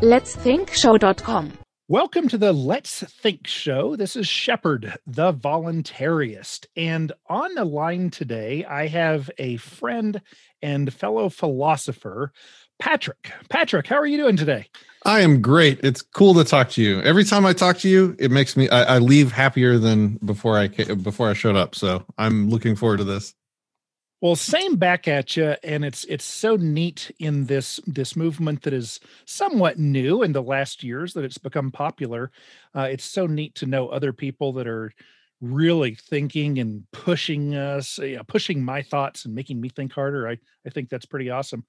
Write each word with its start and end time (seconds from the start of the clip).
letsthinkshow.com. 0.00 1.52
Welcome 1.88 2.28
to 2.28 2.38
the 2.38 2.52
Let's 2.52 3.02
Think 3.02 3.48
Show. 3.48 3.96
This 3.96 4.14
is 4.14 4.28
Shepard, 4.28 4.96
the 5.06 5.32
voluntarist. 5.32 6.66
And 6.76 7.10
on 7.28 7.54
the 7.54 7.64
line 7.64 8.10
today, 8.10 8.64
I 8.64 8.86
have 8.86 9.28
a 9.38 9.56
friend 9.56 10.22
and 10.62 10.94
fellow 10.94 11.28
philosopher, 11.28 12.32
Patrick. 12.78 13.32
Patrick, 13.48 13.88
how 13.88 13.96
are 13.96 14.06
you 14.06 14.18
doing 14.18 14.36
today? 14.36 14.68
I 15.04 15.20
am 15.20 15.42
great. 15.42 15.80
It's 15.82 16.00
cool 16.00 16.34
to 16.34 16.44
talk 16.44 16.70
to 16.70 16.82
you. 16.82 17.00
Every 17.00 17.24
time 17.24 17.44
I 17.44 17.54
talk 17.54 17.78
to 17.78 17.88
you, 17.88 18.14
it 18.18 18.30
makes 18.30 18.56
me 18.56 18.68
I, 18.68 18.96
I 18.96 18.98
leave 18.98 19.32
happier 19.32 19.78
than 19.78 20.18
before 20.24 20.56
I 20.56 20.68
before 20.68 21.28
I 21.28 21.32
showed 21.32 21.56
up. 21.56 21.74
So 21.74 22.04
I'm 22.18 22.50
looking 22.50 22.76
forward 22.76 22.98
to 22.98 23.04
this. 23.04 23.34
Well, 24.20 24.36
same 24.36 24.76
back 24.76 25.08
at 25.08 25.36
you, 25.36 25.54
and 25.64 25.82
it's 25.84 26.04
it's 26.04 26.24
so 26.24 26.56
neat 26.56 27.10
in 27.18 27.46
this 27.46 27.80
this 27.86 28.16
movement 28.16 28.62
that 28.62 28.74
is 28.74 29.00
somewhat 29.24 29.78
new 29.78 30.22
in 30.22 30.32
the 30.32 30.42
last 30.42 30.82
years 30.84 31.14
that 31.14 31.24
it's 31.24 31.38
become 31.38 31.70
popular. 31.70 32.30
Uh, 32.74 32.88
it's 32.90 33.04
so 33.04 33.26
neat 33.26 33.54
to 33.56 33.66
know 33.66 33.88
other 33.88 34.12
people 34.12 34.52
that 34.54 34.66
are 34.66 34.92
really 35.40 35.94
thinking 35.94 36.58
and 36.58 36.84
pushing 36.92 37.54
us, 37.54 37.96
you 37.98 38.16
know, 38.16 38.22
pushing 38.24 38.62
my 38.62 38.82
thoughts 38.82 39.24
and 39.24 39.34
making 39.34 39.58
me 39.58 39.70
think 39.70 39.92
harder. 39.92 40.28
I 40.28 40.36
I 40.66 40.70
think 40.70 40.90
that's 40.90 41.06
pretty 41.06 41.30
awesome. 41.30 41.64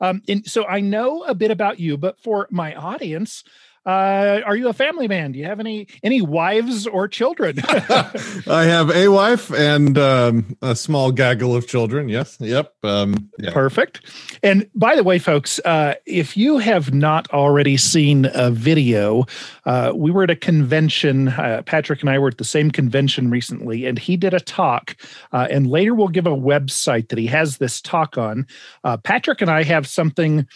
Um, 0.00 0.22
and 0.28 0.44
so 0.46 0.64
I 0.66 0.80
know 0.80 1.22
a 1.24 1.34
bit 1.34 1.50
about 1.50 1.78
you, 1.78 1.96
but 1.96 2.18
for 2.20 2.48
my 2.50 2.74
audience, 2.74 3.44
uh, 3.84 4.40
are 4.44 4.54
you 4.54 4.68
a 4.68 4.72
family 4.72 5.08
man? 5.08 5.32
Do 5.32 5.38
you 5.38 5.44
have 5.46 5.58
any 5.58 5.88
any 6.02 6.22
wives 6.22 6.86
or 6.86 7.08
children? 7.08 7.56
I 7.68 8.64
have 8.64 8.90
a 8.90 9.08
wife 9.08 9.52
and 9.52 9.98
um, 9.98 10.56
a 10.62 10.76
small 10.76 11.10
gaggle 11.10 11.56
of 11.56 11.66
children. 11.66 12.08
Yes. 12.08 12.36
Yep. 12.40 12.72
Um, 12.84 13.30
yeah. 13.38 13.52
Perfect. 13.52 14.02
And 14.42 14.70
by 14.74 14.94
the 14.94 15.02
way, 15.02 15.18
folks, 15.18 15.58
uh, 15.64 15.94
if 16.06 16.36
you 16.36 16.58
have 16.58 16.94
not 16.94 17.28
already 17.30 17.76
seen 17.76 18.28
a 18.34 18.50
video, 18.50 19.26
uh, 19.66 19.92
we 19.94 20.10
were 20.10 20.24
at 20.24 20.30
a 20.30 20.36
convention. 20.36 21.28
Uh, 21.28 21.62
Patrick 21.66 22.00
and 22.02 22.10
I 22.10 22.18
were 22.18 22.28
at 22.28 22.38
the 22.38 22.44
same 22.44 22.70
convention 22.70 23.30
recently, 23.30 23.86
and 23.86 23.98
he 23.98 24.16
did 24.16 24.32
a 24.32 24.40
talk. 24.40 24.96
Uh, 25.32 25.48
and 25.50 25.66
later 25.66 25.94
we'll 25.94 26.08
give 26.08 26.26
a 26.26 26.30
website 26.30 27.08
that 27.08 27.18
he 27.18 27.26
has 27.26 27.58
this 27.58 27.80
talk 27.80 28.16
on. 28.16 28.46
Uh, 28.84 28.96
Patrick 28.96 29.40
and 29.40 29.50
I 29.50 29.64
have 29.64 29.88
something 29.88 30.46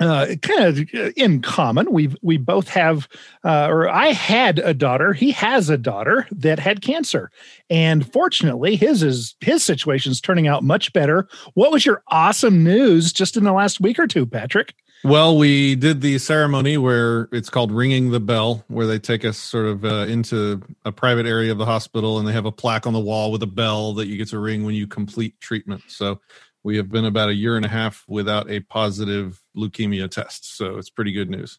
uh, 0.00 0.34
kind 0.42 0.64
of 0.64 0.78
uh, 0.94 1.10
in 1.16 1.42
common. 1.42 1.92
We 1.92 2.14
we 2.22 2.36
both 2.36 2.68
have, 2.68 3.08
uh, 3.44 3.68
or 3.68 3.88
I 3.88 4.08
had 4.08 4.58
a 4.58 4.74
daughter. 4.74 5.12
He 5.12 5.30
has 5.32 5.70
a 5.70 5.78
daughter 5.78 6.26
that 6.30 6.58
had 6.58 6.82
cancer, 6.82 7.30
and 7.68 8.10
fortunately, 8.12 8.76
his 8.76 9.02
is 9.02 9.34
his 9.40 9.62
situation 9.62 10.12
is 10.12 10.20
turning 10.20 10.46
out 10.46 10.62
much 10.62 10.92
better. 10.92 11.28
What 11.54 11.72
was 11.72 11.84
your 11.84 12.02
awesome 12.08 12.62
news 12.62 13.12
just 13.12 13.36
in 13.36 13.44
the 13.44 13.52
last 13.52 13.80
week 13.80 13.98
or 13.98 14.06
two, 14.06 14.26
Patrick? 14.26 14.74
Well, 15.04 15.38
we 15.38 15.76
did 15.76 16.00
the 16.00 16.18
ceremony 16.18 16.76
where 16.76 17.28
it's 17.30 17.50
called 17.50 17.70
ringing 17.70 18.10
the 18.10 18.18
bell, 18.18 18.64
where 18.66 18.86
they 18.86 18.98
take 18.98 19.24
us 19.24 19.38
sort 19.38 19.66
of 19.66 19.84
uh, 19.84 20.06
into 20.08 20.60
a 20.84 20.90
private 20.90 21.24
area 21.24 21.52
of 21.52 21.58
the 21.58 21.66
hospital, 21.66 22.18
and 22.18 22.26
they 22.26 22.32
have 22.32 22.46
a 22.46 22.52
plaque 22.52 22.84
on 22.84 22.92
the 22.92 23.00
wall 23.00 23.30
with 23.30 23.42
a 23.44 23.46
bell 23.46 23.94
that 23.94 24.08
you 24.08 24.16
get 24.16 24.28
to 24.28 24.40
ring 24.40 24.64
when 24.64 24.74
you 24.74 24.88
complete 24.88 25.40
treatment. 25.40 25.82
So 25.86 26.20
we 26.64 26.76
have 26.76 26.90
been 26.90 27.04
about 27.04 27.28
a 27.28 27.34
year 27.34 27.56
and 27.56 27.64
a 27.64 27.68
half 27.68 28.04
without 28.08 28.50
a 28.50 28.60
positive 28.60 29.40
leukemia 29.58 30.10
test. 30.10 30.56
So 30.56 30.76
it's 30.76 30.90
pretty 30.90 31.12
good 31.12 31.30
news. 31.30 31.58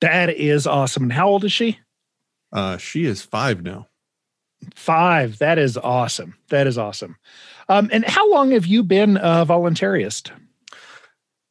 That 0.00 0.30
is 0.30 0.66
awesome. 0.66 1.04
And 1.04 1.12
how 1.12 1.28
old 1.28 1.44
is 1.44 1.52
she? 1.52 1.78
Uh, 2.52 2.76
she 2.76 3.04
is 3.04 3.22
five 3.22 3.62
now. 3.62 3.88
Five. 4.74 5.38
That 5.38 5.58
is 5.58 5.76
awesome. 5.76 6.36
That 6.50 6.66
is 6.66 6.78
awesome. 6.78 7.16
Um, 7.68 7.88
and 7.92 8.04
how 8.04 8.30
long 8.30 8.52
have 8.52 8.66
you 8.66 8.82
been 8.82 9.16
a 9.16 9.46
voluntarist? 9.46 10.30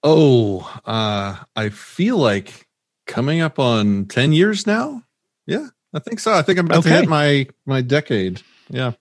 Oh, 0.04 0.82
uh, 0.86 1.38
I 1.56 1.70
feel 1.70 2.18
like 2.18 2.68
coming 3.08 3.42
up 3.42 3.60
on 3.60 4.06
10 4.06 4.34
years 4.34 4.66
now. 4.66 5.04
Yeah, 5.46 5.68
I 5.94 6.00
think 6.00 6.20
so. 6.20 6.34
I 6.34 6.42
think 6.42 6.60
I'm 6.60 6.66
about 6.66 6.80
okay. 6.80 6.90
to 6.90 6.96
hit 6.98 7.10
my 7.10 7.48
my 7.66 7.82
decade. 7.82 8.42
Yeah 8.70 8.94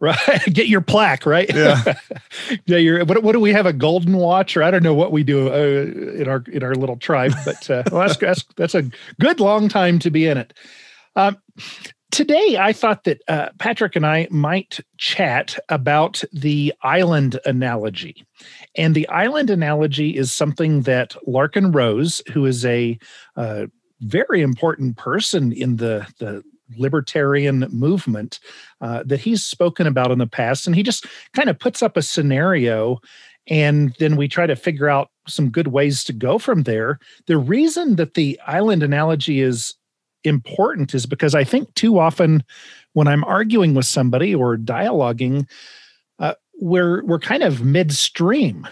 right. 0.00 0.42
Get 0.52 0.68
your 0.68 0.80
plaque 0.80 1.26
right? 1.26 1.52
Yeah. 1.52 1.94
Yeah 2.66 2.78
your 2.78 3.04
what, 3.04 3.22
what 3.22 3.32
do 3.32 3.40
we 3.40 3.52
have 3.52 3.66
a 3.66 3.72
golden 3.72 4.16
watch? 4.16 4.56
Or 4.56 4.62
i 4.62 4.70
don't 4.70 4.82
know 4.82 4.94
what 4.94 5.12
we 5.12 5.22
do 5.22 5.48
uh, 5.48 6.20
in 6.20 6.28
our 6.28 6.44
in 6.50 6.62
our 6.62 6.74
little 6.74 6.96
tribe 6.96 7.32
but 7.44 7.68
uh, 7.70 7.82
well, 7.90 8.06
that's, 8.06 8.16
that's 8.16 8.44
that's 8.56 8.74
a 8.74 8.90
good 9.20 9.40
long 9.40 9.68
time 9.68 9.98
to 10.00 10.10
be 10.10 10.26
in 10.26 10.38
it. 10.38 10.54
Um, 11.14 11.38
today 12.10 12.56
i 12.58 12.72
thought 12.72 13.04
that 13.04 13.20
uh, 13.28 13.48
patrick 13.58 13.96
and 13.96 14.06
i 14.06 14.28
might 14.30 14.80
chat 14.98 15.58
about 15.68 16.22
the 16.32 16.72
island 16.82 17.38
analogy. 17.44 18.24
And 18.76 18.94
the 18.94 19.08
island 19.08 19.50
analogy 19.50 20.16
is 20.16 20.32
something 20.32 20.82
that 20.82 21.16
Larken 21.26 21.74
Rose 21.74 22.22
who 22.32 22.46
is 22.46 22.64
a 22.64 22.98
uh, 23.36 23.66
very 24.00 24.42
important 24.42 24.96
person 24.96 25.52
in 25.52 25.76
the 25.76 26.06
the 26.18 26.42
libertarian 26.76 27.66
movement 27.70 28.40
uh, 28.80 29.02
that 29.04 29.20
he's 29.20 29.44
spoken 29.44 29.86
about 29.86 30.10
in 30.10 30.18
the 30.18 30.26
past. 30.26 30.66
And 30.66 30.74
he 30.74 30.82
just 30.82 31.06
kind 31.34 31.48
of 31.48 31.58
puts 31.58 31.82
up 31.82 31.96
a 31.96 32.02
scenario 32.02 33.00
and 33.48 33.94
then 33.98 34.16
we 34.16 34.28
try 34.28 34.46
to 34.46 34.56
figure 34.56 34.88
out 34.88 35.10
some 35.28 35.50
good 35.50 35.68
ways 35.68 36.02
to 36.04 36.12
go 36.12 36.38
from 36.38 36.64
there. 36.64 36.98
The 37.26 37.38
reason 37.38 37.96
that 37.96 38.14
the 38.14 38.40
island 38.46 38.82
analogy 38.82 39.40
is 39.40 39.74
important 40.24 40.94
is 40.94 41.06
because 41.06 41.34
I 41.34 41.44
think 41.44 41.72
too 41.74 41.98
often 41.98 42.42
when 42.94 43.06
I'm 43.06 43.24
arguing 43.24 43.74
with 43.74 43.86
somebody 43.86 44.34
or 44.34 44.56
dialoguing, 44.56 45.46
uh, 46.18 46.34
we're 46.60 47.04
we're 47.04 47.20
kind 47.20 47.42
of 47.42 47.62
midstream 47.62 48.66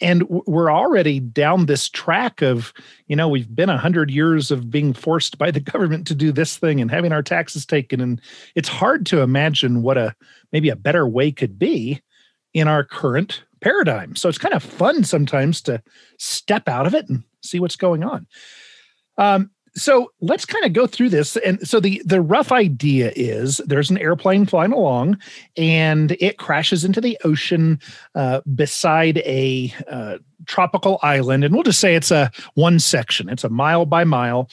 and 0.00 0.22
we're 0.28 0.72
already 0.72 1.18
down 1.18 1.66
this 1.66 1.88
track 1.88 2.40
of 2.40 2.72
you 3.08 3.16
know 3.16 3.28
we've 3.28 3.54
been 3.54 3.68
a 3.68 3.78
hundred 3.78 4.10
years 4.10 4.50
of 4.50 4.70
being 4.70 4.92
forced 4.92 5.38
by 5.38 5.50
the 5.50 5.60
government 5.72 6.06
to 6.06 6.14
do 6.14 6.32
this 6.32 6.56
thing 6.56 6.80
and 6.80 6.90
having 6.90 7.12
our 7.12 7.22
taxes 7.22 7.66
taken. 7.66 8.00
And 8.00 8.20
it's 8.54 8.68
hard 8.68 9.06
to 9.06 9.20
imagine 9.20 9.82
what 9.82 9.98
a 9.98 10.14
maybe 10.52 10.68
a 10.68 10.76
better 10.76 11.06
way 11.06 11.32
could 11.32 11.58
be 11.58 12.00
in 12.54 12.68
our 12.68 12.84
current 12.84 13.42
paradigm. 13.60 14.14
So 14.16 14.28
it's 14.28 14.38
kind 14.38 14.54
of 14.54 14.62
fun 14.62 15.04
sometimes 15.04 15.62
to 15.62 15.82
step 16.18 16.68
out 16.68 16.86
of 16.86 16.94
it 16.94 17.08
and 17.08 17.24
see 17.42 17.60
what's 17.60 17.76
going 17.76 18.04
on. 18.04 18.26
Um, 19.18 19.50
so 19.74 20.12
let's 20.20 20.44
kind 20.44 20.64
of 20.64 20.72
go 20.72 20.86
through 20.86 21.08
this 21.08 21.36
and 21.38 21.66
so 21.66 21.80
the 21.80 22.02
the 22.04 22.20
rough 22.20 22.52
idea 22.52 23.12
is 23.16 23.58
there's 23.66 23.90
an 23.90 23.98
airplane 23.98 24.44
flying 24.44 24.72
along 24.72 25.18
and 25.56 26.12
it 26.20 26.36
crashes 26.36 26.84
into 26.84 27.00
the 27.00 27.18
ocean 27.24 27.80
uh, 28.14 28.40
beside 28.54 29.18
a 29.18 29.72
uh, 29.88 30.18
tropical 30.46 30.98
island 31.02 31.42
and 31.42 31.54
we'll 31.54 31.62
just 31.62 31.80
say 31.80 31.94
it's 31.94 32.10
a 32.10 32.30
one 32.54 32.78
section. 32.78 33.28
It's 33.28 33.44
a 33.44 33.48
mile 33.48 33.86
by 33.86 34.04
mile 34.04 34.50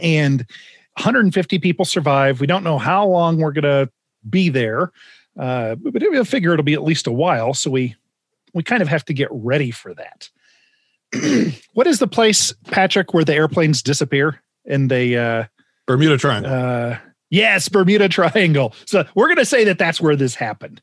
and 0.00 0.46
150 0.96 1.58
people 1.58 1.84
survive. 1.84 2.40
We 2.40 2.46
don't 2.46 2.64
know 2.64 2.78
how 2.78 3.06
long 3.06 3.38
we're 3.38 3.52
going 3.52 3.62
to 3.64 3.90
be 4.28 4.48
there 4.50 4.92
uh, 5.38 5.74
but 5.76 5.94
we 5.94 6.24
figure 6.24 6.52
it'll 6.52 6.64
be 6.64 6.74
at 6.74 6.84
least 6.84 7.06
a 7.06 7.12
while 7.12 7.54
so 7.54 7.70
we 7.70 7.94
we 8.54 8.62
kind 8.62 8.82
of 8.82 8.88
have 8.88 9.04
to 9.04 9.14
get 9.14 9.28
ready 9.30 9.70
for 9.70 9.94
that 9.94 10.30
what 11.72 11.86
is 11.86 11.98
the 11.98 12.06
place, 12.06 12.52
Patrick, 12.66 13.14
where 13.14 13.24
the 13.24 13.34
airplanes 13.34 13.82
disappear 13.82 14.40
and 14.66 14.90
they 14.90 15.16
uh 15.16 15.44
Bermuda 15.88 16.18
Triangle. 16.18 16.52
Uh, 16.52 16.98
yes, 17.30 17.68
Bermuda 17.68 18.08
Triangle. 18.10 18.74
So 18.84 19.04
we're 19.16 19.26
going 19.26 19.38
to 19.38 19.44
say 19.44 19.64
that 19.64 19.78
that's 19.78 20.00
where 20.00 20.14
this 20.14 20.36
happened. 20.36 20.80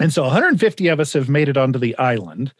And 0.00 0.12
so 0.12 0.24
150 0.24 0.88
of 0.88 1.00
us 1.00 1.12
have 1.12 1.28
made 1.28 1.48
it 1.48 1.56
onto 1.56 1.78
the 1.78 1.96
island. 1.96 2.52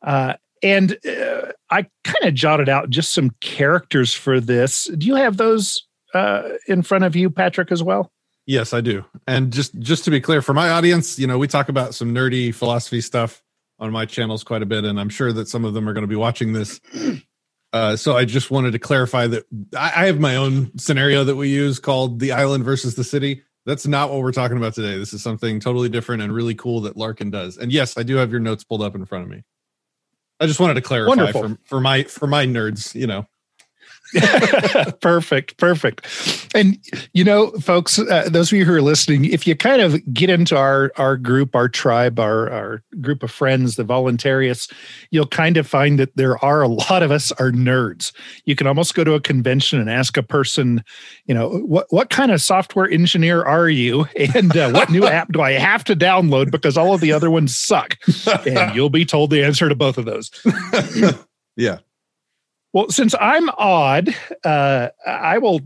Uh, 0.00 0.34
and 0.62 0.96
uh, 1.04 1.52
I 1.70 1.86
kind 2.04 2.24
of 2.24 2.34
jotted 2.34 2.68
out 2.68 2.88
just 2.88 3.12
some 3.12 3.30
characters 3.40 4.14
for 4.14 4.40
this. 4.40 4.84
Do 4.96 5.06
you 5.06 5.16
have 5.16 5.36
those 5.36 5.86
uh, 6.14 6.50
in 6.68 6.82
front 6.82 7.02
of 7.02 7.16
you, 7.16 7.30
Patrick, 7.30 7.72
as 7.72 7.82
well? 7.82 8.12
Yes, 8.46 8.72
I 8.72 8.80
do. 8.80 9.04
And 9.26 9.52
just 9.52 9.78
just 9.78 10.04
to 10.04 10.10
be 10.10 10.20
clear, 10.20 10.42
for 10.42 10.52
my 10.52 10.68
audience, 10.68 11.18
you 11.18 11.26
know, 11.26 11.38
we 11.38 11.46
talk 11.46 11.68
about 11.68 11.94
some 11.94 12.12
nerdy 12.12 12.54
philosophy 12.54 13.00
stuff 13.00 13.41
on 13.82 13.90
my 13.90 14.06
channels 14.06 14.44
quite 14.44 14.62
a 14.62 14.66
bit, 14.66 14.84
and 14.84 14.98
I'm 14.98 15.08
sure 15.08 15.32
that 15.32 15.48
some 15.48 15.64
of 15.64 15.74
them 15.74 15.88
are 15.88 15.92
going 15.92 16.02
to 16.02 16.08
be 16.08 16.16
watching 16.16 16.52
this. 16.52 16.80
Uh, 17.74 17.96
so 17.96 18.14
I 18.14 18.26
just 18.26 18.50
wanted 18.50 18.72
to 18.72 18.78
clarify 18.78 19.26
that 19.28 19.46
I, 19.74 20.02
I 20.02 20.04
have 20.04 20.20
my 20.20 20.36
own 20.36 20.76
scenario 20.76 21.24
that 21.24 21.36
we 21.36 21.48
use 21.48 21.78
called 21.78 22.20
the 22.20 22.32
island 22.32 22.64
versus 22.64 22.96
the 22.96 23.02
city. 23.02 23.44
That's 23.64 23.86
not 23.86 24.10
what 24.10 24.20
we're 24.20 24.30
talking 24.30 24.58
about 24.58 24.74
today. 24.74 24.98
This 24.98 25.14
is 25.14 25.22
something 25.22 25.58
totally 25.58 25.88
different 25.88 26.20
and 26.20 26.34
really 26.34 26.54
cool 26.54 26.82
that 26.82 26.96
Larken 26.96 27.30
does. 27.30 27.56
And 27.56 27.72
yes, 27.72 27.96
I 27.96 28.02
do 28.02 28.16
have 28.16 28.30
your 28.30 28.40
notes 28.40 28.62
pulled 28.62 28.82
up 28.82 28.94
in 28.94 29.06
front 29.06 29.24
of 29.24 29.30
me. 29.30 29.42
I 30.38 30.46
just 30.46 30.60
wanted 30.60 30.74
to 30.74 30.82
clarify 30.82 31.32
for, 31.32 31.56
for 31.64 31.80
my 31.80 32.02
for 32.02 32.26
my 32.26 32.44
nerds, 32.44 32.94
you 32.94 33.06
know. 33.06 33.26
perfect, 35.00 35.56
perfect. 35.56 36.06
And 36.54 36.78
you 37.12 37.24
know, 37.24 37.50
folks, 37.52 37.98
uh, 37.98 38.28
those 38.30 38.52
of 38.52 38.58
you 38.58 38.64
who 38.64 38.74
are 38.74 38.82
listening, 38.82 39.24
if 39.24 39.46
you 39.46 39.56
kind 39.56 39.80
of 39.80 40.00
get 40.12 40.30
into 40.30 40.56
our 40.56 40.92
our 40.96 41.16
group, 41.16 41.54
our 41.54 41.68
tribe, 41.68 42.18
our 42.18 42.50
our 42.50 42.82
group 43.00 43.22
of 43.22 43.30
friends, 43.30 43.76
the 43.76 43.84
voluntarists, 43.84 44.72
you'll 45.10 45.26
kind 45.26 45.56
of 45.56 45.66
find 45.66 45.98
that 45.98 46.14
there 46.16 46.42
are 46.44 46.62
a 46.62 46.68
lot 46.68 47.02
of 47.02 47.10
us 47.10 47.32
are 47.32 47.50
nerds. 47.50 48.12
You 48.44 48.54
can 48.54 48.66
almost 48.66 48.94
go 48.94 49.04
to 49.04 49.14
a 49.14 49.20
convention 49.20 49.80
and 49.80 49.90
ask 49.90 50.16
a 50.16 50.22
person, 50.22 50.84
you 51.24 51.34
know, 51.34 51.50
what 51.60 51.86
what 51.90 52.10
kind 52.10 52.30
of 52.30 52.42
software 52.42 52.90
engineer 52.90 53.42
are 53.42 53.68
you, 53.68 54.06
and 54.34 54.56
uh, 54.56 54.70
what 54.70 54.90
new 54.90 55.06
app 55.06 55.32
do 55.32 55.40
I 55.40 55.52
have 55.52 55.84
to 55.84 55.96
download 55.96 56.50
because 56.50 56.76
all 56.76 56.94
of 56.94 57.00
the 57.00 57.12
other 57.12 57.30
ones 57.30 57.56
suck, 57.56 57.96
and 58.46 58.74
you'll 58.74 58.90
be 58.90 59.04
told 59.04 59.30
the 59.30 59.44
answer 59.44 59.68
to 59.68 59.74
both 59.74 59.96
of 59.96 60.04
those. 60.04 60.30
yeah 61.56 61.78
Well, 62.72 62.88
since 62.88 63.14
I'm 63.20 63.50
odd, 63.50 64.14
uh, 64.44 64.88
I 65.06 65.38
will. 65.38 65.60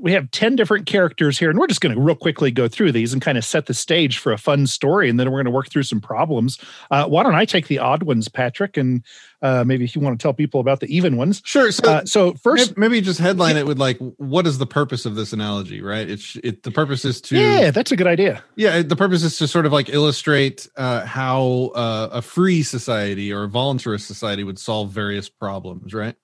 We 0.00 0.12
have 0.12 0.30
10 0.30 0.56
different 0.56 0.86
characters 0.86 1.38
here, 1.38 1.50
and 1.50 1.58
we're 1.58 1.66
just 1.66 1.80
going 1.80 1.94
to 1.94 2.00
real 2.00 2.14
quickly 2.14 2.50
go 2.50 2.68
through 2.68 2.92
these 2.92 3.12
and 3.12 3.22
kind 3.22 3.38
of 3.38 3.44
set 3.44 3.66
the 3.66 3.74
stage 3.74 4.18
for 4.18 4.32
a 4.32 4.38
fun 4.38 4.66
story. 4.66 5.08
And 5.08 5.18
then 5.18 5.30
we're 5.30 5.38
going 5.38 5.46
to 5.46 5.50
work 5.50 5.70
through 5.70 5.84
some 5.84 6.00
problems. 6.00 6.58
Uh, 6.90 7.06
why 7.06 7.22
don't 7.22 7.34
I 7.34 7.44
take 7.44 7.68
the 7.68 7.78
odd 7.78 8.02
ones, 8.02 8.28
Patrick? 8.28 8.76
And 8.76 9.02
uh, 9.42 9.64
maybe 9.64 9.84
if 9.84 9.94
you 9.94 10.02
want 10.02 10.18
to 10.18 10.22
tell 10.22 10.32
people 10.32 10.60
about 10.60 10.80
the 10.80 10.94
even 10.94 11.16
ones. 11.16 11.42
Sure. 11.44 11.70
So, 11.70 11.90
Uh, 11.90 12.04
so 12.04 12.34
first, 12.34 12.76
maybe 12.76 13.00
just 13.00 13.20
headline 13.20 13.56
it 13.56 13.66
with 13.66 13.78
like, 13.78 13.98
what 14.16 14.46
is 14.46 14.58
the 14.58 14.66
purpose 14.66 15.06
of 15.06 15.14
this 15.14 15.32
analogy? 15.32 15.80
Right? 15.80 16.08
It's 16.08 16.36
it. 16.42 16.62
The 16.62 16.70
purpose 16.70 17.04
is 17.04 17.20
to 17.22 17.38
yeah, 17.38 17.70
that's 17.70 17.92
a 17.92 17.96
good 17.96 18.06
idea. 18.06 18.42
Yeah, 18.56 18.82
the 18.82 18.96
purpose 18.96 19.22
is 19.22 19.38
to 19.38 19.48
sort 19.48 19.66
of 19.66 19.72
like 19.72 19.88
illustrate 19.88 20.68
uh, 20.76 21.04
how 21.06 21.72
uh, 21.74 22.08
a 22.12 22.22
free 22.22 22.62
society 22.62 23.32
or 23.32 23.44
a 23.44 23.48
voluntarist 23.48 24.02
society 24.06 24.44
would 24.44 24.58
solve 24.58 24.90
various 24.90 25.28
problems, 25.28 25.94
right? 25.94 26.16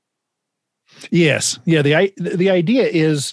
Yes. 1.10 1.58
Yeah. 1.64 1.82
The 1.82 2.12
the 2.16 2.50
idea 2.50 2.84
is 2.84 3.32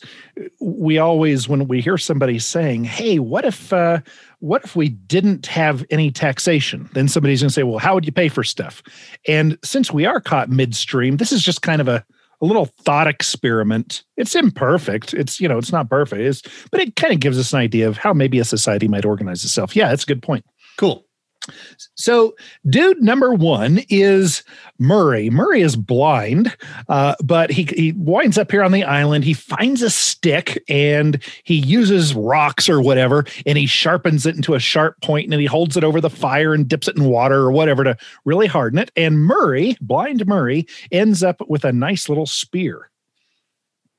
we 0.60 0.98
always 0.98 1.48
when 1.48 1.68
we 1.68 1.82
hear 1.82 1.98
somebody 1.98 2.40
saying, 2.40 2.86
"Hey, 2.86 3.20
what 3.20 3.46
if 3.46 3.72
uh, 3.72 4.00
what 4.40 4.64
if 4.64 4.76
we 4.76 4.90
didn't 4.90 5.46
have 5.46 5.86
any 5.90 6.12
taxation?" 6.12 6.90
Then 6.94 7.08
somebody's 7.08 7.42
going 7.42 7.50
to 7.50 7.54
say, 7.54 7.64
"Well, 7.64 7.80
how 7.80 7.94
would 7.94 8.06
you 8.06 8.12
pay 8.12 8.30
for 8.30 8.44
stuff?" 8.44 8.82
And 9.28 9.58
since 9.64 9.92
we 9.92 10.06
are 10.06 10.20
caught 10.20 10.50
midstream, 10.50 11.18
this 11.18 11.32
is 11.32 11.44
just 11.44 11.62
kind 11.62 11.82
of 11.82 11.88
a 11.88 12.06
a 12.42 12.46
little 12.46 12.66
thought 12.66 13.08
experiment. 13.08 14.04
It's 14.18 14.36
imperfect. 14.36 15.14
It's 15.14 15.40
you 15.40 15.48
know 15.48 15.58
it's 15.58 15.72
not 15.72 15.90
perfect. 15.90 16.22
It's, 16.22 16.42
but 16.72 16.80
it 16.82 16.96
kind 16.96 17.14
of 17.14 17.20
gives 17.20 17.38
us 17.38 17.54
an 17.54 17.60
idea 17.60 17.88
of 17.88 17.98
how 17.98 18.14
maybe 18.14 18.40
a 18.40 18.46
society 18.46 18.88
might 18.88 19.06
organize 19.06 19.44
itself. 19.44 19.76
Yeah, 19.76 19.90
that's 19.90 20.04
a 20.04 20.08
good 20.08 20.24
point. 20.24 20.46
Cool. 20.78 21.06
So, 21.96 22.36
dude 22.70 23.02
number 23.02 23.34
one 23.34 23.80
is 23.90 24.44
Murray. 24.78 25.30
Murray 25.30 25.62
is 25.62 25.76
blind, 25.76 26.56
uh, 26.90 27.16
but 27.24 27.50
he, 27.52 27.64
he 27.64 27.94
winds 27.94 28.38
up 28.38 28.52
here 28.52 28.64
on 28.64 28.72
the 28.72 28.84
island. 28.84 29.24
He 29.24 29.34
finds 29.34 29.82
a 29.82 29.90
stick 29.90 30.62
and 30.70 31.22
he 31.44 31.56
uses 31.56 32.14
rocks 32.14 32.70
or 32.70 32.82
whatever, 32.82 33.26
and 33.46 33.58
he 33.58 33.66
sharpens 33.66 34.26
it 34.26 34.36
into 34.36 34.54
a 34.54 34.60
sharp 34.60 35.02
point 35.02 35.32
and 35.32 35.42
he 35.42 35.48
holds 35.48 35.76
it 35.78 35.84
over 35.84 36.00
the 36.00 36.10
fire 36.10 36.54
and 36.54 36.68
dips 36.68 36.88
it 36.88 36.98
in 36.98 37.06
water 37.06 37.38
or 37.38 37.52
whatever 37.52 37.84
to 37.84 37.98
really 38.26 38.48
harden 38.48 38.80
it. 38.80 38.92
And 38.96 39.20
Murray, 39.20 39.76
blind 39.82 40.26
Murray, 40.28 40.68
ends 40.92 41.24
up 41.24 41.42
with 41.48 41.66
a 41.66 41.72
nice 41.74 42.10
little 42.10 42.26
spear. 42.28 42.90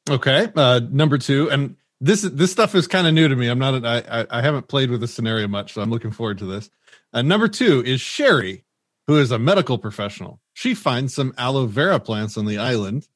Okay. 0.09 0.49
Uh, 0.55 0.81
number 0.91 1.19
two, 1.19 1.51
and 1.51 1.77
this 2.01 2.23
this 2.23 2.51
stuff 2.51 2.75
is 2.75 2.87
kind 2.87 3.07
of 3.07 3.13
new 3.13 3.29
to 3.29 3.37
me. 3.37 3.49
I'm 3.49 3.59
not. 3.59 3.85
I 3.85 3.99
I- 4.23 4.39
I 4.39 4.41
haven't 4.41 4.69
played 4.69 4.91
with 4.91 5.01
this 5.03 5.13
scenario 5.13 5.47
much, 5.49 5.75
so 5.75 5.83
I'm 5.83 5.91
looking 5.91 6.11
forward 6.11 6.39
to 6.39 6.47
this. 6.47 6.71
Uh, 7.13 7.23
number 7.23 7.49
two 7.49 7.83
is 7.85 8.01
Sherry, 8.01 8.65
who 9.07 9.19
is 9.19 9.31
a 9.31 9.39
medical 9.39 9.79
professional. 9.79 10.41
She 10.53 10.75
finds 10.75 11.15
some 11.15 11.35
aloe 11.37 11.67
vera 11.67 11.99
plants 11.99 12.37
on 12.37 12.47
the 12.47 12.59
island 12.59 13.09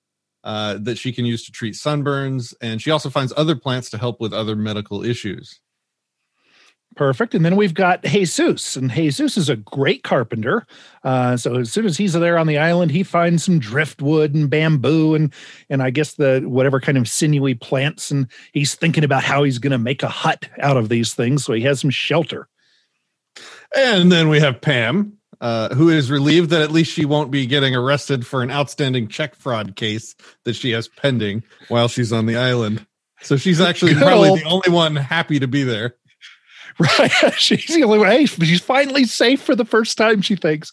uh, 0.43 0.79
that 0.81 0.99
she 0.99 1.12
can 1.12 1.25
use 1.25 1.44
to 1.46 1.52
treat 1.52 1.75
sunburns, 1.75 2.55
and 2.61 2.82
she 2.82 2.91
also 2.91 3.11
finds 3.11 3.32
other 3.37 3.55
plants 3.55 3.91
to 3.91 3.99
help 3.99 4.20
with 4.20 4.32
other 4.32 4.56
medical 4.56 5.05
issues. 5.05 5.61
Perfect. 6.96 7.35
And 7.35 7.44
then 7.44 7.56
we've 7.56 7.75
got 7.75 8.05
Jesus, 8.05 8.76
and 8.76 8.91
Jesus 8.91 9.37
is 9.37 9.49
a 9.49 9.56
great 9.56 10.05
carpenter. 10.05 10.64
Uh, 11.02 11.37
so 11.37 11.56
as 11.56 11.73
soon 11.73 11.87
as 11.87 11.96
he's 11.96 12.12
there 12.12 12.38
on 12.38 12.46
the 12.46 12.58
island, 12.58 12.93
he 12.93 13.02
finds 13.02 13.44
some 13.44 13.58
driftwood 13.58 14.35
and 14.35 14.49
bamboo, 14.49 15.14
and 15.14 15.32
and 15.70 15.82
I 15.82 15.91
guess 15.91 16.14
the 16.14 16.43
whatever 16.44 16.81
kind 16.81 16.96
of 16.96 17.08
sinewy 17.08 17.55
plants, 17.55 18.11
and 18.11 18.29
he's 18.52 18.75
thinking 18.75 19.02
about 19.02 19.25
how 19.25 19.43
he's 19.43 19.58
going 19.58 19.73
to 19.73 19.79
make 19.79 20.02
a 20.02 20.08
hut 20.08 20.49
out 20.61 20.76
of 20.76 20.88
these 20.88 21.14
things, 21.14 21.44
so 21.44 21.52
he 21.52 21.62
has 21.62 21.81
some 21.81 21.91
shelter. 21.91 22.49
And 23.76 24.10
then 24.10 24.28
we 24.28 24.40
have 24.40 24.60
Pam, 24.60 25.18
uh, 25.40 25.74
who 25.74 25.88
is 25.88 26.10
relieved 26.10 26.50
that 26.50 26.62
at 26.62 26.70
least 26.70 26.92
she 26.92 27.04
won't 27.04 27.30
be 27.30 27.46
getting 27.46 27.74
arrested 27.74 28.26
for 28.26 28.42
an 28.42 28.50
outstanding 28.50 29.08
check 29.08 29.34
fraud 29.34 29.76
case 29.76 30.14
that 30.44 30.54
she 30.54 30.70
has 30.70 30.88
pending 30.88 31.42
while 31.68 31.88
she's 31.88 32.12
on 32.12 32.26
the 32.26 32.36
island. 32.36 32.86
So 33.22 33.36
she's 33.36 33.60
actually 33.60 33.94
Good 33.94 34.02
probably 34.02 34.30
old- 34.30 34.40
the 34.40 34.44
only 34.44 34.70
one 34.70 34.96
happy 34.96 35.38
to 35.40 35.48
be 35.48 35.62
there. 35.62 35.96
Right. 36.98 37.12
she's 37.36 37.68
the 37.68 37.84
only 37.84 37.98
one. 38.00 38.08
Hey, 38.08 38.26
she's 38.26 38.60
finally 38.60 39.04
safe 39.04 39.40
for 39.40 39.54
the 39.54 39.64
first 39.64 39.96
time, 39.96 40.22
she 40.22 40.34
thinks. 40.34 40.72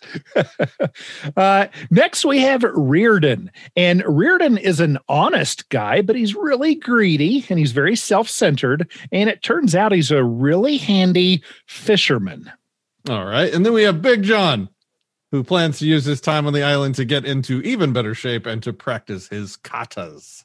uh, 1.38 1.68
next, 1.92 2.26
we 2.26 2.40
have 2.40 2.64
Reardon. 2.64 3.52
And 3.76 4.04
Reardon 4.08 4.58
is 4.58 4.80
an 4.80 4.98
honest 5.08 5.70
guy, 5.70 6.02
but 6.02 6.16
he's 6.16 6.34
really 6.34 6.74
greedy 6.74 7.46
and 7.50 7.60
he's 7.60 7.72
very 7.72 7.96
self 7.96 8.28
centered. 8.30 8.90
And 9.12 9.30
it 9.30 9.44
turns 9.44 9.76
out 9.76 9.92
he's 9.92 10.10
a 10.10 10.24
really 10.24 10.78
handy 10.78 11.44
fisherman. 11.68 12.52
All 13.10 13.26
right. 13.26 13.54
And 13.54 13.66
then 13.66 13.74
we 13.74 13.84
have 13.84 14.02
Big 14.02 14.24
John, 14.24 14.70
who 15.32 15.44
plans 15.44 15.80
to 15.80 15.86
use 15.86 16.06
his 16.06 16.22
time 16.22 16.46
on 16.48 16.54
the 16.54 16.64
island 16.64 16.96
to 16.96 17.06
get 17.06 17.26
into 17.26 17.62
even 17.62 17.94
better 17.94 18.14
shape 18.14 18.46
and 18.46 18.62
to 18.64 18.74
practice 18.74 19.28
his 19.28 19.58
katas. 19.58 20.44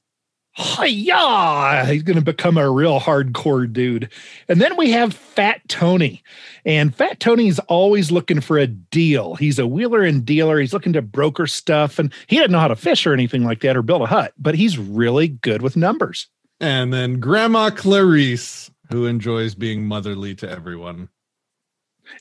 Hiya! 0.57 1.85
He's 1.87 2.03
going 2.03 2.17
to 2.17 2.25
become 2.25 2.57
a 2.57 2.71
real 2.71 2.99
hardcore 2.99 3.71
dude. 3.71 4.11
And 4.49 4.59
then 4.59 4.75
we 4.79 4.91
have 4.93 5.13
Fat 5.13 5.61
Tony. 5.69 6.23
And 6.65 6.95
Fat 6.95 7.21
Tony's 7.21 7.59
always 7.59 8.11
looking 8.11 8.41
for 8.41 8.57
a 8.57 8.67
deal. 8.67 9.35
He's 9.35 9.59
a 9.59 9.67
wheeler 9.67 10.03
and 10.03 10.25
dealer. 10.25 10.59
He's 10.59 10.73
looking 10.73 10.95
to 10.95 11.03
broker 11.03 11.47
stuff. 11.47 11.99
And 11.99 12.11
he 12.27 12.37
doesn't 12.37 12.53
know 12.53 12.59
how 12.59 12.69
to 12.69 12.77
fish 12.77 13.07
or 13.07 13.13
anything 13.13 13.45
like 13.45 13.61
that 13.61 13.77
or 13.77 13.83
build 13.83 14.01
a 14.01 14.07
hut, 14.07 14.33
but 14.39 14.55
he's 14.55 14.79
really 14.79 15.29
good 15.29 15.61
with 15.61 15.77
numbers. 15.77 16.29
And 16.59 16.91
then 16.91 17.21
Grandma 17.21 17.69
Clarice, 17.69 18.71
who 18.91 19.05
enjoys 19.05 19.55
being 19.55 19.85
motherly 19.85 20.35
to 20.37 20.51
everyone. 20.51 21.11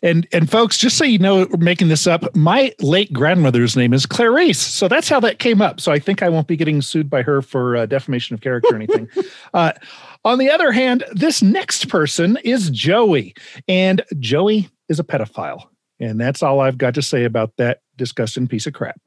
And 0.02 0.28
and 0.32 0.50
folks, 0.50 0.78
just 0.78 0.98
so 0.98 1.04
you 1.04 1.18
know, 1.18 1.48
we're 1.50 1.58
making 1.58 1.88
this 1.88 2.08
up. 2.08 2.36
My 2.36 2.74
late 2.80 3.12
grandmother's 3.14 3.76
name 3.76 3.94
is 3.94 4.06
Clarice, 4.06 4.60
so 4.60 4.88
that's 4.88 5.10
how 5.10 5.20
that 5.22 5.40
came 5.40 5.62
up. 5.62 5.80
So 5.80 5.92
I 5.92 6.00
think 6.00 6.22
I 6.22 6.30
won't 6.30 6.48
be 6.48 6.58
getting 6.58 6.82
sued 6.82 7.10
by 7.10 7.22
her 7.22 7.42
for 7.42 7.78
uh, 7.78 7.86
defamation 7.86 8.34
of 8.34 8.42
character 8.42 8.74
or 8.74 8.76
anything. 8.76 9.10
uh, 9.54 9.74
on 10.24 10.40
the 10.40 10.50
other 10.50 10.72
hand, 10.72 11.04
this 11.12 11.42
next 11.42 11.90
person 11.90 12.38
is 12.44 12.70
Joey, 12.70 13.36
and 13.68 14.04
Joey 14.20 14.70
is 14.90 15.00
a 15.00 15.04
pedophile, 15.04 15.68
and 16.00 16.20
that's 16.20 16.44
all 16.44 16.60
I've 16.60 16.78
got 16.78 16.96
to 16.96 17.02
say 17.02 17.24
about 17.24 17.54
that 17.58 17.82
disgusting 17.98 18.48
piece 18.48 18.68
of 18.68 18.74
crap. 18.74 19.00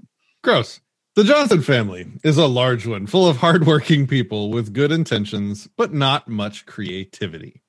Gross. 0.42 0.80
The 1.16 1.25
Johnson 1.25 1.62
family 1.62 2.06
is 2.22 2.38
a 2.38 2.46
large 2.46 2.86
one, 2.86 3.08
full 3.08 3.26
of 3.26 3.38
hardworking 3.38 4.06
people 4.06 4.50
with 4.50 4.72
good 4.72 4.92
intentions, 4.92 5.69
but 5.76 5.92
not 5.92 6.28
much 6.28 6.64
creativity. 6.64 7.60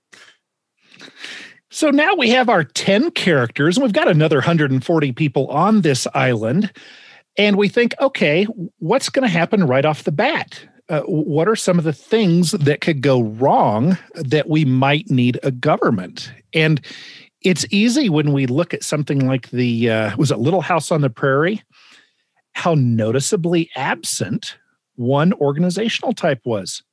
So 1.71 1.91
now 1.91 2.15
we 2.15 2.29
have 2.31 2.49
our 2.49 2.63
10 2.63 3.11
characters, 3.11 3.77
and 3.77 3.83
we've 3.83 3.93
got 3.93 4.07
another 4.07 4.37
140 4.37 5.11
people 5.13 5.47
on 5.47 5.81
this 5.81 6.07
island. 6.15 6.71
And 7.37 7.57
we 7.57 7.69
think, 7.69 7.93
okay, 8.01 8.45
what's 8.79 9.09
going 9.09 9.23
to 9.23 9.29
happen 9.29 9.67
right 9.67 9.85
off 9.85 10.03
the 10.03 10.11
bat? 10.11 10.67
Uh, 10.89 11.01
what 11.01 11.47
are 11.47 11.55
some 11.55 11.77
of 11.77 11.83
the 11.83 11.93
things 11.93 12.51
that 12.51 12.81
could 12.81 13.01
go 13.01 13.21
wrong 13.21 13.97
that 14.15 14.49
we 14.49 14.65
might 14.65 15.09
need 15.11 15.39
a 15.43 15.51
government? 15.51 16.33
And 16.53 16.81
it's 17.41 17.65
easy 17.69 18.09
when 18.09 18.33
we 18.33 18.47
look 18.47 18.73
at 18.73 18.83
something 18.83 19.27
like 19.27 19.51
the, 19.51 19.91
uh, 19.91 20.17
was 20.17 20.31
it 20.31 20.39
Little 20.39 20.61
House 20.61 20.91
on 20.91 21.01
the 21.01 21.09
Prairie? 21.09 21.61
How 22.53 22.73
noticeably 22.73 23.69
absent 23.75 24.57
one 24.95 25.33
organizational 25.33 26.13
type 26.13 26.41
was. 26.43 26.83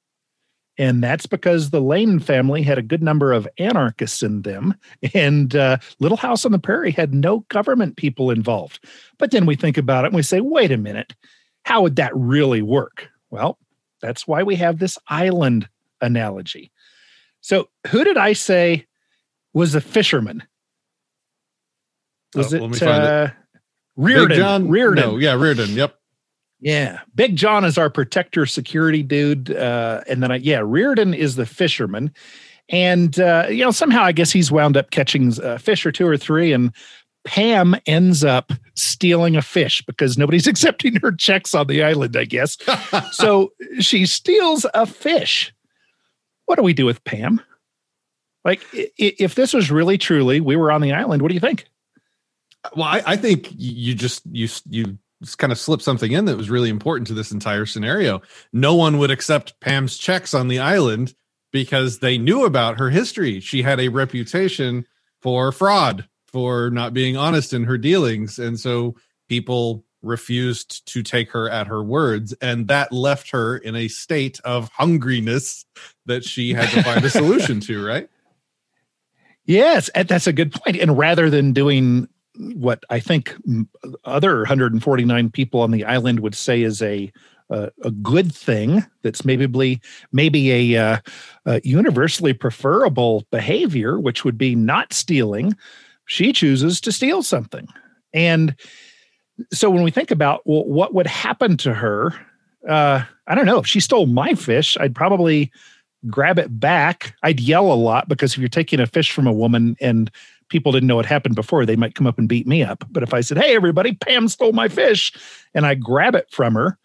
And 0.78 1.02
that's 1.02 1.26
because 1.26 1.70
the 1.70 1.80
Lane 1.80 2.18
family 2.18 2.62
had 2.62 2.76
a 2.76 2.82
good 2.82 3.02
number 3.02 3.32
of 3.32 3.48
anarchists 3.58 4.22
in 4.22 4.42
them, 4.42 4.74
and 5.14 5.56
uh, 5.56 5.78
Little 6.00 6.18
House 6.18 6.44
on 6.44 6.52
the 6.52 6.58
Prairie 6.58 6.90
had 6.90 7.14
no 7.14 7.40
government 7.48 7.96
people 7.96 8.30
involved. 8.30 8.84
But 9.18 9.30
then 9.30 9.46
we 9.46 9.56
think 9.56 9.78
about 9.78 10.04
it 10.04 10.08
and 10.08 10.16
we 10.16 10.22
say, 10.22 10.40
wait 10.42 10.70
a 10.70 10.76
minute, 10.76 11.14
how 11.64 11.80
would 11.82 11.96
that 11.96 12.12
really 12.14 12.60
work? 12.60 13.08
Well, 13.30 13.58
that's 14.02 14.26
why 14.26 14.42
we 14.42 14.54
have 14.56 14.78
this 14.78 14.98
island 15.08 15.66
analogy. 16.02 16.70
So, 17.40 17.68
who 17.88 18.04
did 18.04 18.18
I 18.18 18.34
say 18.34 18.86
was 19.54 19.74
a 19.74 19.80
fisherman? 19.80 20.42
Was 22.34 22.52
Oh, 22.52 22.56
it, 22.56 22.60
let 22.62 22.70
me 22.70 22.78
find 22.78 23.02
it. 23.02 23.08
uh, 23.08 23.28
Reardon? 23.96 24.28
Big 24.28 24.36
John? 24.38 24.68
Reardon. 24.68 25.04
No, 25.04 25.16
yeah, 25.16 25.34
Reardon. 25.34 25.70
Yep. 25.70 25.98
Yeah. 26.60 27.00
Big 27.14 27.36
John 27.36 27.64
is 27.64 27.78
our 27.78 27.90
protector 27.90 28.46
security 28.46 29.02
dude. 29.02 29.50
Uh, 29.50 30.02
and 30.08 30.22
then, 30.22 30.32
I, 30.32 30.36
yeah, 30.36 30.60
Reardon 30.64 31.14
is 31.14 31.36
the 31.36 31.46
fisherman. 31.46 32.12
And, 32.68 33.18
uh, 33.20 33.46
you 33.48 33.64
know, 33.64 33.70
somehow 33.70 34.02
I 34.02 34.12
guess 34.12 34.32
he's 34.32 34.50
wound 34.50 34.76
up 34.76 34.90
catching 34.90 35.32
a 35.42 35.58
fish 35.58 35.86
or 35.86 35.92
two 35.92 36.06
or 36.06 36.16
three. 36.16 36.52
And 36.52 36.72
Pam 37.24 37.76
ends 37.86 38.24
up 38.24 38.52
stealing 38.74 39.36
a 39.36 39.42
fish 39.42 39.82
because 39.86 40.16
nobody's 40.16 40.46
accepting 40.48 40.96
her 40.96 41.12
checks 41.12 41.54
on 41.54 41.66
the 41.66 41.82
island, 41.82 42.16
I 42.16 42.24
guess. 42.24 42.56
so 43.12 43.52
she 43.80 44.06
steals 44.06 44.66
a 44.74 44.86
fish. 44.86 45.52
What 46.46 46.56
do 46.56 46.62
we 46.62 46.72
do 46.72 46.86
with 46.86 47.04
Pam? 47.04 47.40
Like, 48.44 48.62
if 48.72 49.34
this 49.34 49.52
was 49.52 49.72
really 49.72 49.98
truly, 49.98 50.40
we 50.40 50.54
were 50.54 50.70
on 50.70 50.80
the 50.80 50.92
island, 50.92 51.20
what 51.20 51.28
do 51.28 51.34
you 51.34 51.40
think? 51.40 51.66
well, 52.74 52.86
I, 52.86 53.02
I 53.06 53.16
think 53.16 53.48
you 53.56 53.94
just 53.94 54.22
you 54.30 54.48
you 54.68 54.98
just 55.22 55.38
kind 55.38 55.52
of 55.52 55.58
slipped 55.58 55.82
something 55.82 56.12
in 56.12 56.26
that 56.26 56.36
was 56.36 56.50
really 56.50 56.68
important 56.68 57.06
to 57.08 57.14
this 57.14 57.32
entire 57.32 57.66
scenario. 57.66 58.20
No 58.52 58.74
one 58.74 58.98
would 58.98 59.10
accept 59.10 59.58
Pam's 59.60 59.96
checks 59.96 60.34
on 60.34 60.48
the 60.48 60.58
island 60.58 61.14
because 61.52 62.00
they 62.00 62.18
knew 62.18 62.44
about 62.44 62.78
her 62.78 62.90
history. 62.90 63.40
She 63.40 63.62
had 63.62 63.80
a 63.80 63.88
reputation 63.88 64.84
for 65.22 65.52
fraud, 65.52 66.06
for 66.26 66.70
not 66.70 66.92
being 66.92 67.16
honest 67.16 67.52
in 67.52 67.64
her 67.64 67.78
dealings, 67.78 68.38
and 68.38 68.60
so 68.60 68.94
people 69.28 69.84
refused 70.02 70.86
to 70.86 71.02
take 71.02 71.30
her 71.30 71.50
at 71.50 71.66
her 71.66 71.82
words 71.82 72.32
and 72.40 72.68
that 72.68 72.92
left 72.92 73.30
her 73.30 73.56
in 73.56 73.74
a 73.74 73.88
state 73.88 74.38
of 74.44 74.70
hungriness 74.72 75.64
that 76.04 76.22
she 76.22 76.52
had 76.52 76.68
to 76.70 76.82
find 76.82 77.04
a 77.04 77.10
solution 77.10 77.58
to 77.58 77.84
right 77.84 78.08
yes 79.46 79.90
that's 80.06 80.26
a 80.26 80.32
good 80.32 80.52
point. 80.52 80.64
point 80.64 80.76
and 80.76 80.96
rather 80.96 81.28
than 81.28 81.52
doing 81.52 82.08
what 82.54 82.82
i 82.90 83.00
think 83.00 83.34
other 84.04 84.38
149 84.38 85.30
people 85.30 85.60
on 85.60 85.70
the 85.70 85.84
island 85.84 86.20
would 86.20 86.34
say 86.34 86.62
is 86.62 86.82
a 86.82 87.12
uh, 87.48 87.70
a 87.84 87.92
good 87.92 88.34
thing 88.34 88.84
that's 89.02 89.24
maybe 89.24 89.80
maybe 90.10 90.74
a, 90.74 91.00
uh, 91.46 91.60
universally 91.62 92.32
preferable 92.32 93.24
behavior 93.30 94.00
which 94.00 94.24
would 94.24 94.36
be 94.36 94.54
not 94.54 94.92
stealing 94.92 95.56
she 96.06 96.32
chooses 96.32 96.80
to 96.80 96.90
steal 96.90 97.22
something 97.22 97.68
and 98.12 98.56
so 99.52 99.70
when 99.70 99.82
we 99.82 99.90
think 99.90 100.10
about 100.10 100.42
well, 100.44 100.64
what 100.64 100.94
would 100.94 101.06
happen 101.06 101.56
to 101.58 101.74
her, 101.74 102.14
uh, 102.68 103.02
I 103.26 103.34
don't 103.34 103.46
know. 103.46 103.58
If 103.58 103.66
she 103.66 103.80
stole 103.80 104.06
my 104.06 104.34
fish, 104.34 104.76
I'd 104.78 104.94
probably 104.94 105.52
grab 106.08 106.38
it 106.38 106.58
back. 106.58 107.14
I'd 107.22 107.40
yell 107.40 107.72
a 107.72 107.74
lot 107.74 108.08
because 108.08 108.32
if 108.32 108.38
you're 108.38 108.48
taking 108.48 108.80
a 108.80 108.86
fish 108.86 109.12
from 109.12 109.26
a 109.26 109.32
woman 109.32 109.76
and 109.80 110.10
people 110.48 110.72
didn't 110.72 110.86
know 110.86 110.96
what 110.96 111.06
happened 111.06 111.34
before, 111.34 111.66
they 111.66 111.76
might 111.76 111.94
come 111.94 112.06
up 112.06 112.18
and 112.18 112.28
beat 112.28 112.46
me 112.46 112.62
up. 112.62 112.84
But 112.90 113.02
if 113.02 113.14
I 113.14 113.20
said, 113.20 113.38
"Hey, 113.38 113.54
everybody, 113.54 113.94
Pam 113.94 114.28
stole 114.28 114.52
my 114.52 114.68
fish," 114.68 115.12
and 115.54 115.66
I 115.66 115.74
grab 115.74 116.14
it 116.14 116.28
from 116.30 116.54
her, 116.54 116.78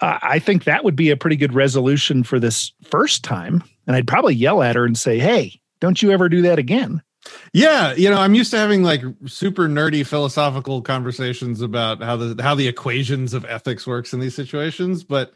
uh, 0.00 0.18
I 0.22 0.38
think 0.38 0.64
that 0.64 0.84
would 0.84 0.96
be 0.96 1.10
a 1.10 1.16
pretty 1.16 1.36
good 1.36 1.54
resolution 1.54 2.24
for 2.24 2.38
this 2.38 2.72
first 2.82 3.24
time. 3.24 3.62
And 3.86 3.96
I'd 3.96 4.06
probably 4.06 4.34
yell 4.34 4.62
at 4.62 4.76
her 4.76 4.84
and 4.84 4.98
say, 4.98 5.18
"Hey, 5.18 5.60
don't 5.80 6.02
you 6.02 6.10
ever 6.10 6.28
do 6.28 6.42
that 6.42 6.58
again." 6.58 7.02
Yeah, 7.52 7.94
you 7.94 8.10
know, 8.10 8.18
I'm 8.18 8.34
used 8.34 8.50
to 8.50 8.58
having 8.58 8.82
like 8.82 9.02
super 9.26 9.68
nerdy 9.68 10.04
philosophical 10.04 10.82
conversations 10.82 11.60
about 11.60 12.02
how 12.02 12.16
the 12.16 12.42
how 12.42 12.54
the 12.54 12.66
equations 12.66 13.34
of 13.34 13.44
ethics 13.44 13.86
works 13.86 14.12
in 14.12 14.20
these 14.20 14.34
situations, 14.34 15.04
but 15.04 15.32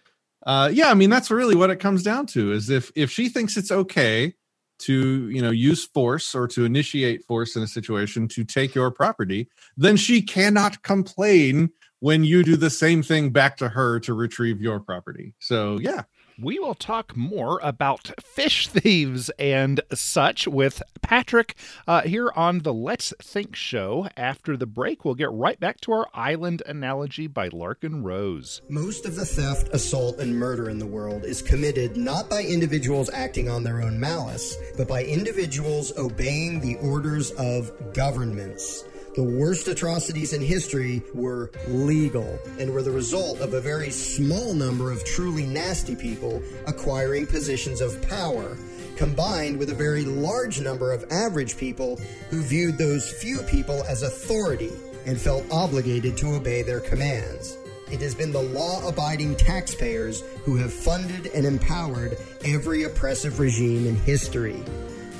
uh 0.46 0.70
yeah, 0.72 0.90
I 0.90 0.94
mean 0.94 1.10
that's 1.10 1.30
really 1.30 1.54
what 1.54 1.70
it 1.70 1.80
comes 1.80 2.02
down 2.02 2.26
to 2.28 2.52
is 2.52 2.70
if 2.70 2.90
if 2.94 3.10
she 3.10 3.28
thinks 3.28 3.56
it's 3.56 3.70
okay 3.70 4.34
to, 4.78 5.28
you 5.30 5.42
know, 5.42 5.50
use 5.50 5.84
force 5.84 6.34
or 6.34 6.46
to 6.48 6.64
initiate 6.64 7.24
force 7.24 7.56
in 7.56 7.62
a 7.62 7.66
situation 7.66 8.28
to 8.28 8.44
take 8.44 8.74
your 8.74 8.90
property, 8.90 9.48
then 9.76 9.96
she 9.96 10.22
cannot 10.22 10.82
complain 10.82 11.70
when 12.00 12.24
you 12.24 12.42
do 12.42 12.56
the 12.56 12.70
same 12.70 13.02
thing 13.02 13.30
back 13.30 13.56
to 13.56 13.68
her 13.70 13.98
to 14.00 14.12
retrieve 14.12 14.60
your 14.60 14.80
property. 14.80 15.34
So, 15.38 15.78
yeah, 15.80 16.02
we 16.40 16.58
will 16.58 16.74
talk 16.74 17.16
more 17.16 17.58
about 17.62 18.12
fish 18.20 18.68
thieves 18.68 19.30
and 19.38 19.80
such 19.94 20.46
with 20.46 20.82
Patrick 21.00 21.54
uh, 21.86 22.02
here 22.02 22.30
on 22.36 22.60
the 22.60 22.74
Let's 22.74 23.14
Think 23.22 23.56
show. 23.56 24.08
After 24.16 24.56
the 24.56 24.66
break, 24.66 25.04
we'll 25.04 25.14
get 25.14 25.30
right 25.32 25.58
back 25.58 25.80
to 25.82 25.92
our 25.92 26.08
island 26.12 26.62
analogy 26.66 27.26
by 27.26 27.48
Larken 27.48 28.04
Rose. 28.04 28.60
Most 28.68 29.06
of 29.06 29.16
the 29.16 29.24
theft, 29.24 29.68
assault, 29.72 30.18
and 30.18 30.36
murder 30.36 30.68
in 30.68 30.78
the 30.78 30.86
world 30.86 31.24
is 31.24 31.40
committed 31.40 31.96
not 31.96 32.28
by 32.28 32.42
individuals 32.42 33.10
acting 33.10 33.48
on 33.48 33.64
their 33.64 33.82
own 33.82 33.98
malice, 33.98 34.56
but 34.76 34.88
by 34.88 35.04
individuals 35.04 35.96
obeying 35.96 36.60
the 36.60 36.76
orders 36.76 37.30
of 37.32 37.72
governments. 37.94 38.84
The 39.16 39.22
worst 39.22 39.66
atrocities 39.66 40.34
in 40.34 40.42
history 40.42 41.02
were 41.14 41.50
legal 41.68 42.38
and 42.58 42.70
were 42.70 42.82
the 42.82 42.90
result 42.90 43.40
of 43.40 43.54
a 43.54 43.62
very 43.62 43.88
small 43.88 44.52
number 44.52 44.90
of 44.90 45.06
truly 45.06 45.46
nasty 45.46 45.96
people 45.96 46.42
acquiring 46.66 47.26
positions 47.26 47.80
of 47.80 48.02
power, 48.10 48.58
combined 48.96 49.58
with 49.58 49.70
a 49.70 49.74
very 49.74 50.04
large 50.04 50.60
number 50.60 50.92
of 50.92 51.10
average 51.10 51.56
people 51.56 51.98
who 52.28 52.42
viewed 52.42 52.76
those 52.76 53.10
few 53.10 53.38
people 53.44 53.82
as 53.84 54.02
authority 54.02 54.70
and 55.06 55.18
felt 55.18 55.50
obligated 55.50 56.18
to 56.18 56.34
obey 56.34 56.60
their 56.60 56.80
commands. 56.80 57.56
It 57.90 58.02
has 58.02 58.14
been 58.14 58.32
the 58.32 58.42
law 58.42 58.86
abiding 58.86 59.36
taxpayers 59.36 60.20
who 60.44 60.56
have 60.56 60.74
funded 60.74 61.28
and 61.28 61.46
empowered 61.46 62.18
every 62.44 62.82
oppressive 62.82 63.40
regime 63.40 63.86
in 63.86 63.96
history. 63.96 64.62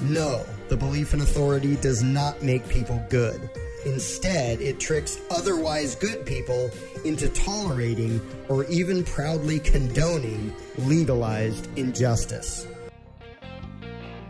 No, 0.02 0.44
the 0.68 0.76
belief 0.76 1.14
in 1.14 1.22
authority 1.22 1.76
does 1.76 2.02
not 2.02 2.42
make 2.42 2.68
people 2.68 3.02
good. 3.08 3.40
Instead, 3.86 4.60
it 4.60 4.80
tricks 4.80 5.20
otherwise 5.30 5.94
good 5.94 6.26
people 6.26 6.70
into 7.04 7.28
tolerating 7.28 8.20
or 8.48 8.64
even 8.64 9.04
proudly 9.04 9.60
condoning 9.60 10.52
legalized 10.78 11.68
injustice. 11.78 12.66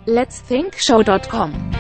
Let's 0.07 0.41
think 0.41 0.77
show.com 0.77 1.73